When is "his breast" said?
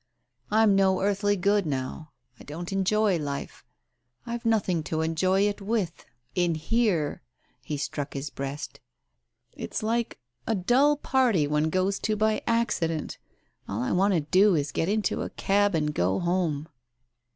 8.15-8.79